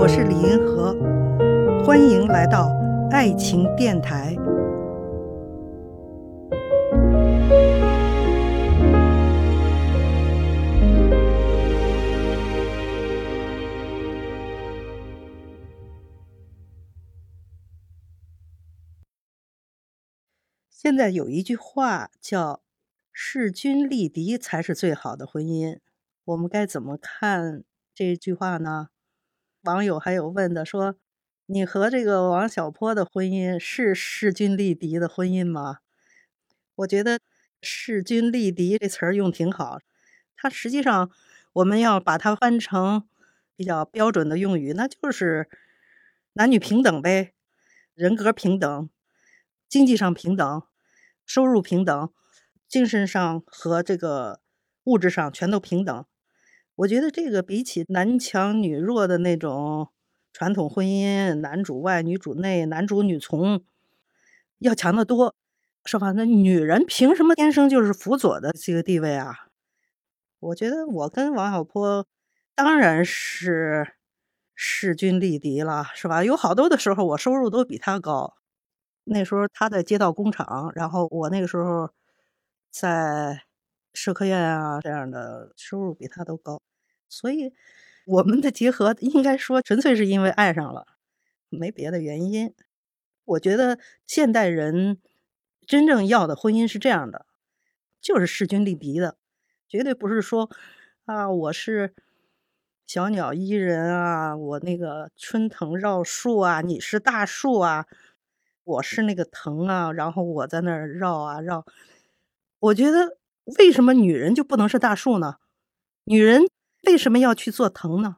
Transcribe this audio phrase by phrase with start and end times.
[0.00, 0.96] 我是李银河，
[1.84, 2.72] 欢迎来到
[3.10, 4.34] 爱情电台。
[20.70, 22.62] 现在有一句话叫
[23.12, 25.78] “势均力敌才是最好的婚姻”，
[26.24, 27.64] 我们该怎么看
[27.94, 28.88] 这句话呢？
[29.62, 30.96] 网友还有问的说
[31.46, 35.78] ：“你和这个王小波的婚姻是势均力敌的婚姻吗？”
[36.76, 37.20] 我觉得
[37.60, 39.78] “势均力敌”这词儿用挺好，
[40.36, 41.10] 它实际上
[41.52, 43.06] 我们要把它翻成
[43.56, 45.48] 比较标准的用语，那就是
[46.32, 47.34] 男女平等呗，
[47.94, 48.88] 人格平等，
[49.68, 50.62] 经济上平等。
[51.26, 52.12] 收入平等，
[52.66, 54.40] 精神上和这个
[54.82, 56.04] 物质上全都平等。
[56.80, 59.88] 我觉得这个比起男强女弱的那种
[60.32, 63.62] 传统婚姻，男主外女主内，男主女从，
[64.60, 65.34] 要强得多。
[65.84, 69.48] 说吧，那女人凭什么天生就是辅佐的这个地位啊？
[70.38, 72.06] 我觉得我跟王小波
[72.54, 73.96] 当然是
[74.54, 76.24] 势均力敌了，是吧？
[76.24, 78.36] 有好多的时候，我收入都比他高。
[79.04, 81.90] 那时候他在街道工厂，然后我那个时候
[82.70, 83.42] 在
[83.92, 86.60] 社科院啊，这样的收入比他都高，
[87.10, 87.52] 所以
[88.06, 90.86] 我们的结合应该说纯粹是因为爱上了，
[91.50, 92.54] 没别的原因。
[93.26, 94.98] 我觉得现代人
[95.66, 97.26] 真正要的婚姻是这样的，
[98.00, 99.18] 就是势均力敌的，
[99.68, 100.48] 绝对不是说
[101.04, 101.94] 啊我是
[102.86, 107.86] 小鸟依人啊，我那个春藤绕树啊，你是大树啊。
[108.62, 111.64] 我是那个藤啊，然后我在那儿绕啊绕。
[112.60, 113.16] 我觉得
[113.58, 115.38] 为什么女人就不能是大树呢？
[116.04, 116.42] 女人
[116.82, 118.16] 为什么要去做藤呢？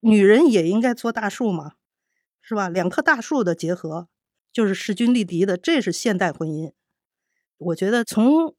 [0.00, 1.74] 女人也应该做大树嘛，
[2.40, 2.68] 是吧？
[2.68, 4.08] 两棵大树的结合
[4.52, 6.72] 就是势均力敌的，这是现代婚姻。
[7.58, 8.56] 我觉得从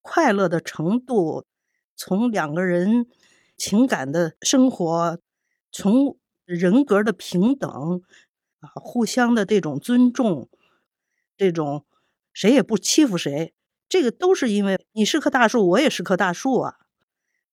[0.00, 1.44] 快乐的程度，
[1.94, 3.06] 从两个人
[3.56, 5.18] 情感的生活，
[5.70, 8.02] 从人格的平等
[8.60, 10.48] 啊，互相的这种尊重。
[11.36, 11.84] 这种
[12.32, 13.54] 谁也不欺负谁，
[13.88, 16.78] 这个都是因为你是棵大树，我也是棵大树啊。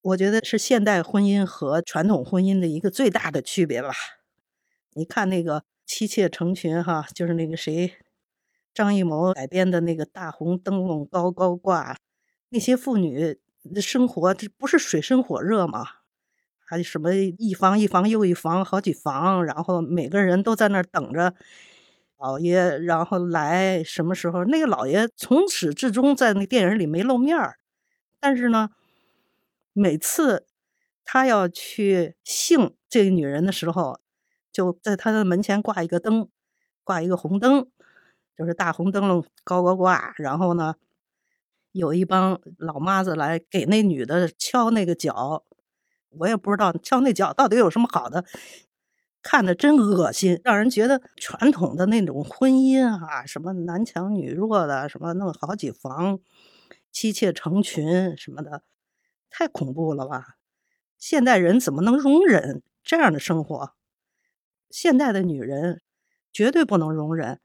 [0.05, 3.89] 我觉得是现代婚姻和传统婚姻的一个最大的区别吧。
[4.93, 7.91] 你看那个妻妾成群哈，就是那个谁
[8.71, 11.97] 张艺谋改编的那个大红灯笼高高挂，
[12.49, 13.39] 那些妇女
[13.81, 15.87] 生活这不是水深火热吗？
[16.59, 21.33] 还什么一房一房又一房，好几房，然后每个人都在那儿等着。
[22.19, 24.45] 老爷，然后来什么时候？
[24.45, 27.57] 那个老爷从始至终在那电影里没露面儿，
[28.19, 28.69] 但是呢，
[29.77, 30.47] 每次
[31.03, 33.99] 他要去幸这个女人的时候，
[34.53, 36.29] 就在他的门前挂一个灯，
[36.85, 37.67] 挂一个红灯，
[38.37, 40.13] 就是大红灯笼高高挂。
[40.15, 40.75] 然后呢，
[41.73, 45.43] 有一帮老妈子来给那女的敲那个脚，
[46.11, 48.23] 我也不知道敲那脚到底有什么好的。
[49.21, 56.19] 看的真恶心，让人觉得传统的那种婚姻啊，什么男强女弱的，什么弄好几房，
[56.93, 58.63] 妻妾成群什么的，
[59.37, 60.37] 太恐怖了吧？
[60.97, 63.73] 现代人怎么能容忍这样的生活？
[64.69, 65.81] 现代的女人
[66.31, 67.41] 绝对不能容忍。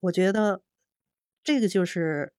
[0.00, 0.62] 我觉得
[1.44, 2.32] 这个就是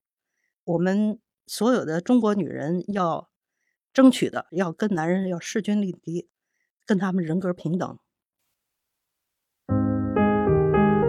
[0.64, 3.30] 我们所有的中国女人要
[3.94, 6.28] 争取的，要跟男人要势均力敌，
[6.84, 7.98] 跟他们人格平等。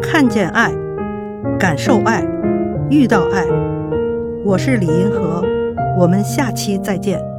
[0.01, 0.71] 看见爱，
[1.59, 2.23] 感受爱，
[2.89, 3.45] 遇到爱。
[4.45, 5.43] 我是李银河，
[5.97, 7.34] 我们下期再见。